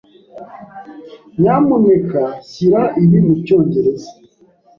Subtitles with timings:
[1.39, 4.09] Nyamuneka shyira ibi mucyongereza.